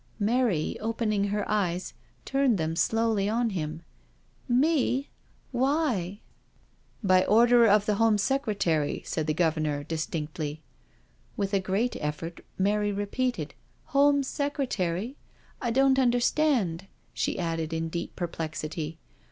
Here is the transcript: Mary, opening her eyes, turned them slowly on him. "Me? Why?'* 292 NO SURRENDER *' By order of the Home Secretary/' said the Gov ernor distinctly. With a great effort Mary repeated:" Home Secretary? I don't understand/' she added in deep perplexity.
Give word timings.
Mary, 0.17 0.79
opening 0.79 1.25
her 1.25 1.47
eyes, 1.47 1.93
turned 2.25 2.57
them 2.57 2.75
slowly 2.75 3.29
on 3.29 3.51
him. 3.51 3.83
"Me? 4.47 5.09
Why?'* 5.51 6.21
292 7.03 7.03
NO 7.03 7.07
SURRENDER 7.07 7.27
*' 7.27 7.27
By 7.27 7.31
order 7.31 7.65
of 7.67 7.85
the 7.85 7.95
Home 8.03 8.17
Secretary/' 8.17 9.05
said 9.05 9.27
the 9.27 9.35
Gov 9.35 9.53
ernor 9.53 9.87
distinctly. 9.87 10.63
With 11.37 11.53
a 11.53 11.59
great 11.59 11.95
effort 11.97 12.43
Mary 12.57 12.91
repeated:" 12.91 13.53
Home 13.93 14.23
Secretary? 14.23 15.17
I 15.61 15.69
don't 15.69 15.99
understand/' 15.99 16.87
she 17.13 17.37
added 17.37 17.71
in 17.71 17.89
deep 17.89 18.15
perplexity. 18.15 18.97